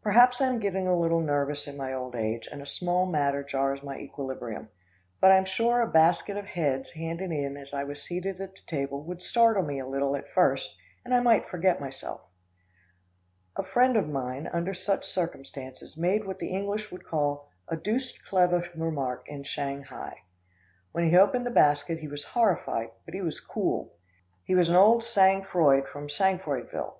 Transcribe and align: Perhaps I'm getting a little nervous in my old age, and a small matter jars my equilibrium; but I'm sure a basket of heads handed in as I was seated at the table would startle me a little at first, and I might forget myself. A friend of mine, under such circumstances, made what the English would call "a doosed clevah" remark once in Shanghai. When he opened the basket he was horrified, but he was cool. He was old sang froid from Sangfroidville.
Perhaps 0.00 0.40
I'm 0.40 0.60
getting 0.60 0.86
a 0.88 0.98
little 0.98 1.20
nervous 1.20 1.66
in 1.66 1.76
my 1.76 1.92
old 1.92 2.16
age, 2.16 2.48
and 2.50 2.62
a 2.62 2.66
small 2.66 3.04
matter 3.04 3.44
jars 3.44 3.82
my 3.82 3.98
equilibrium; 3.98 4.70
but 5.20 5.30
I'm 5.30 5.44
sure 5.44 5.82
a 5.82 5.86
basket 5.86 6.38
of 6.38 6.46
heads 6.46 6.92
handed 6.92 7.32
in 7.32 7.54
as 7.58 7.74
I 7.74 7.84
was 7.84 8.02
seated 8.02 8.40
at 8.40 8.54
the 8.54 8.62
table 8.66 9.02
would 9.04 9.20
startle 9.20 9.62
me 9.62 9.78
a 9.78 9.86
little 9.86 10.16
at 10.16 10.30
first, 10.30 10.74
and 11.04 11.12
I 11.12 11.20
might 11.20 11.50
forget 11.50 11.82
myself. 11.82 12.22
A 13.56 13.62
friend 13.62 13.98
of 13.98 14.08
mine, 14.08 14.46
under 14.50 14.72
such 14.72 15.04
circumstances, 15.04 15.98
made 15.98 16.26
what 16.26 16.38
the 16.38 16.48
English 16.48 16.90
would 16.90 17.04
call 17.04 17.50
"a 17.68 17.76
doosed 17.76 18.24
clevah" 18.24 18.64
remark 18.74 19.26
once 19.28 19.36
in 19.36 19.42
Shanghai. 19.44 20.22
When 20.92 21.04
he 21.10 21.14
opened 21.18 21.44
the 21.44 21.50
basket 21.50 21.98
he 21.98 22.08
was 22.08 22.24
horrified, 22.24 22.88
but 23.04 23.12
he 23.12 23.20
was 23.20 23.38
cool. 23.38 23.92
He 24.44 24.54
was 24.54 24.70
old 24.70 25.04
sang 25.04 25.42
froid 25.44 25.86
from 25.86 26.08
Sangfroidville. 26.08 26.94